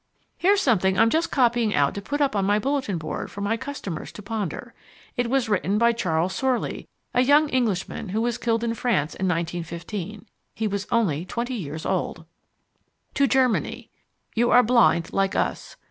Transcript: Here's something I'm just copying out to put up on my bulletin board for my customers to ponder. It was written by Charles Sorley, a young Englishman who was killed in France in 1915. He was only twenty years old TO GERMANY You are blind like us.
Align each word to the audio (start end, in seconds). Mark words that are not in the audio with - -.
Here's 0.35 0.61
something 0.63 0.97
I'm 0.97 1.11
just 1.11 1.29
copying 1.29 1.75
out 1.75 1.93
to 1.93 2.01
put 2.01 2.21
up 2.21 2.35
on 2.35 2.43
my 2.43 2.57
bulletin 2.57 2.97
board 2.97 3.29
for 3.29 3.41
my 3.41 3.55
customers 3.55 4.11
to 4.13 4.23
ponder. 4.23 4.73
It 5.15 5.29
was 5.29 5.47
written 5.47 5.77
by 5.77 5.91
Charles 5.91 6.33
Sorley, 6.33 6.87
a 7.13 7.21
young 7.21 7.49
Englishman 7.49 8.09
who 8.09 8.19
was 8.19 8.39
killed 8.39 8.63
in 8.63 8.73
France 8.73 9.13
in 9.13 9.27
1915. 9.27 10.25
He 10.55 10.67
was 10.67 10.87
only 10.91 11.23
twenty 11.23 11.53
years 11.53 11.85
old 11.85 12.25
TO 13.13 13.27
GERMANY 13.27 13.91
You 14.33 14.49
are 14.49 14.63
blind 14.63 15.13
like 15.13 15.35
us. 15.35 15.75